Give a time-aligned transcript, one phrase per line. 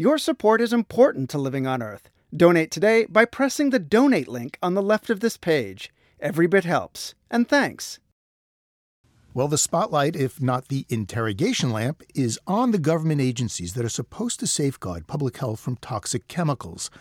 [0.00, 2.08] Your support is important to Living on Earth.
[2.32, 5.92] Donate today by pressing the donate link on the left of this page.
[6.20, 7.16] Every bit helps.
[7.32, 7.98] And thanks.
[9.34, 13.88] Well, the spotlight, if not the interrogation lamp, is on the government agencies that are
[13.88, 16.92] supposed to safeguard public health from toxic chemicals.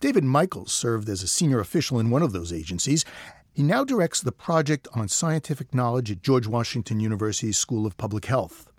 [0.00, 3.06] David Michaels served as a senior official in one of those agencies.
[3.54, 8.26] He now directs the Project on Scientific Knowledge at George Washington University's School of Public
[8.26, 8.70] Health.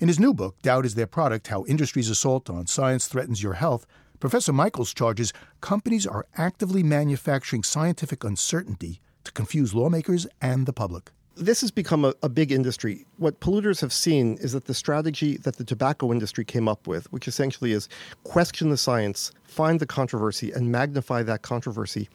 [0.00, 3.54] In his new book, Doubt is Their Product How Industry's Assault on Science Threatens Your
[3.54, 3.84] Health,
[4.20, 11.10] Professor Michaels charges companies are actively manufacturing scientific uncertainty to confuse lawmakers and the public.
[11.34, 13.06] This has become a, a, big industry.
[13.16, 17.12] What polluters have seen is that the strategy that the tobacco industry came up with,
[17.12, 17.88] which essentially is
[18.22, 22.08] question the science, find the controversy, and magnify that controversy,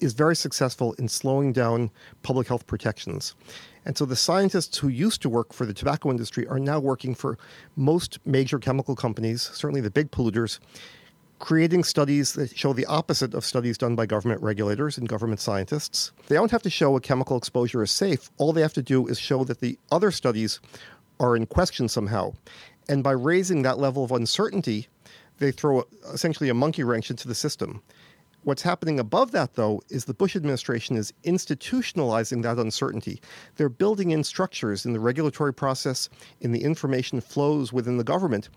[0.00, 1.90] is very successful in slowing down
[2.22, 3.34] public health protections.
[3.86, 7.14] And so the scientists who used to work for the tobacco industry are now working
[7.14, 7.38] for
[7.76, 10.58] most major chemical companies, certainly the big polluters,
[11.38, 16.10] creating studies that show the opposite of studies done by government regulators and government scientists.
[16.26, 18.28] They don't have to show a chemical exposure is safe.
[18.38, 20.60] All they have to do is show that the other studies
[21.20, 22.32] are in question somehow.
[22.88, 24.88] And by raising that level of uncertainty,
[25.38, 27.82] they throw essentially a monkey wrench into the system.
[28.46, 33.20] What's happening above that, though, is the Bush administration is institutionalizing that uncertainty.
[33.56, 36.08] They're building in structures in the regulatory process,
[36.40, 38.48] in the information flows within the government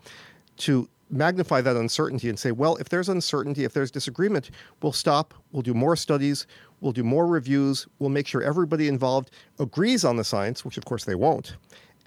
[0.58, 5.34] to magnify that uncertainty and say, well, if there's uncertainty, if there's disagreement, we'll stop,
[5.50, 6.46] we'll do more studies,
[6.80, 10.84] we'll do more reviews, we'll make sure everybody involved agrees on the science, which of
[10.84, 11.56] course they won't,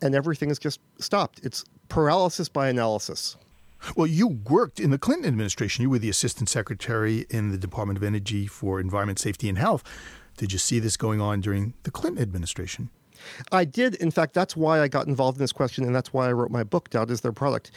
[0.01, 1.41] and everything is just stopped.
[1.43, 3.35] It's paralysis by analysis.
[3.95, 5.83] Well, you worked in the Clinton administration.
[5.83, 9.83] You were the assistant secretary in the Department of Energy for Environment, Safety, and Health.
[10.37, 12.89] Did you see this going on during the Clinton administration?
[13.51, 13.95] I did.
[13.95, 16.51] In fact, that's why I got involved in this question, and that's why I wrote
[16.51, 17.71] my book, Doubt is Their Product.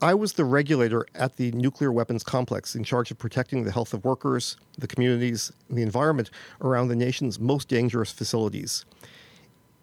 [0.00, 3.94] I was the regulator at the nuclear weapons complex in charge of protecting the health
[3.94, 8.84] of workers, the communities, and the environment around the nation's most dangerous facilities.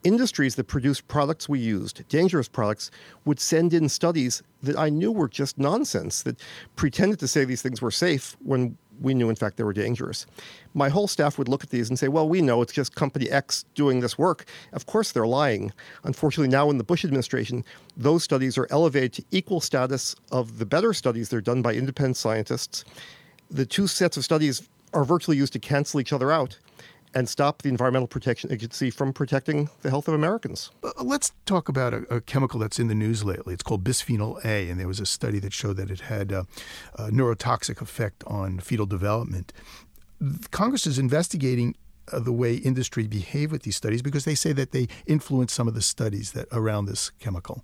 [0.03, 2.89] Industries that produced products we used, dangerous products,
[3.25, 6.39] would send in studies that I knew were just nonsense, that
[6.75, 10.25] pretended to say these things were safe when we knew, in fact, they were dangerous.
[10.73, 13.29] My whole staff would look at these and say, well, we know it's just company
[13.29, 14.45] X doing this work.
[14.73, 15.73] Of course, they're lying.
[16.03, 17.63] Unfortunately, now in the Bush administration,
[17.97, 21.29] those studies are elevated to equal status of the better studies.
[21.29, 22.85] that are done by independent scientists.
[23.49, 26.57] The two sets of studies are virtually used to cancel each other out
[27.13, 30.71] and stop the Environmental Protection Agency from protecting the health of Americans.
[30.83, 33.53] Uh, let's talk about a, a, chemical that's in the news lately.
[33.53, 36.45] It's called bisphenol A, and there was a study that showed that it had a,
[36.95, 39.51] a neurotoxic effect on fetal development.
[40.51, 41.75] Congress is investigating
[42.11, 45.67] uh, the way industry behave with these studies because they say that they influence some
[45.67, 47.63] of the studies that around this chemical.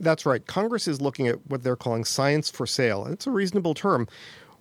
[0.00, 0.44] That's right.
[0.44, 3.06] Congress is looking at what they're calling science for sale.
[3.06, 4.08] It's a reasonable term.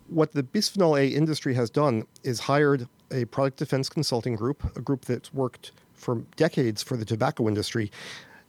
[0.08, 4.82] What the bisphenol A industry has done is hired a product defense consulting group, a
[4.82, 7.92] group that's worked for decades for the tobacco industry,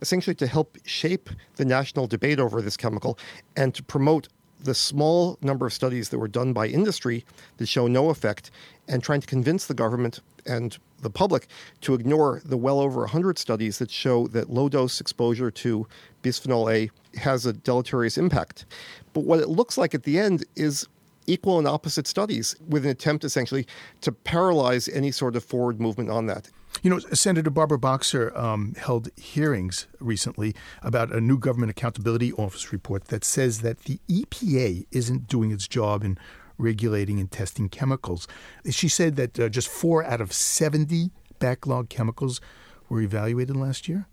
[0.00, 3.18] essentially to help shape the national debate over this chemical
[3.56, 4.28] and to promote
[4.64, 7.24] the small number of studies that were done by industry
[7.58, 8.50] that show no effect
[8.88, 11.46] and trying to convince the government and the public
[11.82, 15.86] to ignore the well over 100 studies that show that low dose exposure to
[16.22, 18.64] bisphenol A has a deleterious impact.
[19.12, 20.88] But what it looks like at the end is
[21.26, 23.66] equal and opposite studies with an attempt essentially
[24.00, 26.50] to paralyze any sort of forward movement on that.
[26.82, 32.72] You know, Senator Barbara Boxer um, held hearings recently about a new government accountability office
[32.72, 36.18] report that says that the EPA isn't doing its job in
[36.58, 38.26] regulating and testing chemicals.
[38.70, 42.40] She said that uh, just four out of 70 backlog chemicals
[42.88, 44.06] were evaluated last year.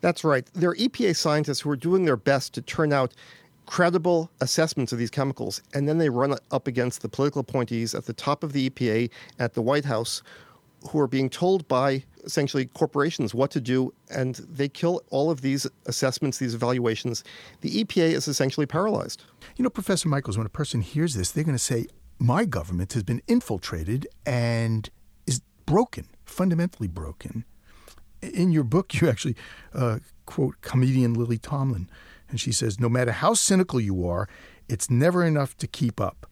[0.00, 0.48] That's right.
[0.54, 3.14] There are EPA scientists who are doing their best to turn out
[3.72, 8.04] credible assessments of these chemicals, and then they run up against the political appointees at
[8.04, 10.22] the top of the EPA, at the White House,
[10.90, 15.40] who are being told by essentially corporations what to do, and they kill all of
[15.40, 17.24] these assessments, these evaluations.
[17.62, 19.22] The EPA is essentially paralyzed.
[19.56, 21.86] You know, Professor Michaels, when a person hears this, they're going to say,
[22.18, 24.90] My government has been infiltrated and
[25.26, 27.46] is broken, fundamentally broken.
[28.20, 29.34] In your book, you actually
[29.72, 31.88] uh, quote comedian Lily Tomlin
[32.32, 34.26] and she says, no matter how cynical you are,
[34.66, 36.26] it's never enough to keep up.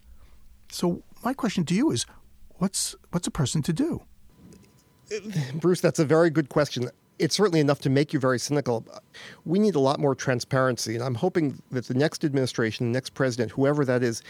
[0.73, 2.07] So my question to you is,
[2.57, 4.03] what's what's a person to do?
[5.15, 5.19] Uh,
[5.55, 6.89] Bruce, that's a very good question.
[7.19, 8.87] It's certainly enough to make you very cynical.
[9.45, 13.11] We need a lot more transparency, and I'm hoping that the next administration, the next
[13.11, 14.23] president, whoever that is,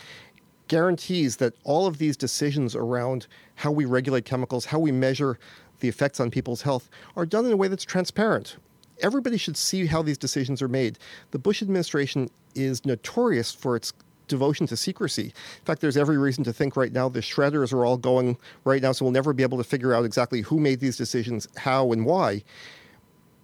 [0.67, 5.39] guarantees that all of these decisions around how we regulate chemicals, how we measure
[5.79, 8.57] the effects on people's health, are done in a way that's transparent
[9.03, 10.99] everybody should see how these decisions are made.
[11.31, 13.93] The Bush administration is notorious for its
[14.29, 15.25] devotion to secrecy.
[15.25, 18.81] In fact, there's every reason to think right now the shredders are all going right
[18.81, 21.93] now, so we'll never be able to figure out exactly who made these decisions, how,
[21.93, 22.43] and why.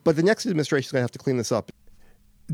[0.04, 1.72] But the next administration is going to have to clean this up.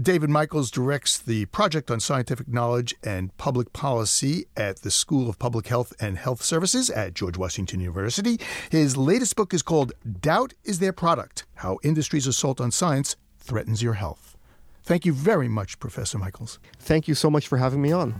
[0.00, 5.38] David Michaels directs the Project on Scientific Knowledge and Public Policy at the School of
[5.38, 8.40] Public Health and Health Services at George Washington University.
[8.70, 13.82] His latest book is called Doubt is Their Product How Industry's Assault on Science Threatens
[13.82, 14.34] Your Health.
[14.82, 16.58] Thank you very much, Professor Michaels.
[16.78, 18.14] Thank you so much for having me on.